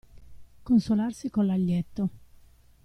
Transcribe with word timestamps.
Consolarsi 0.63 1.29
con 1.29 1.45
l'aglietto. 1.45 2.09